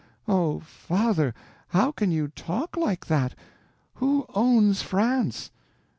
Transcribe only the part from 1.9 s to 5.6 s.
can you talk like that? Who owns France?"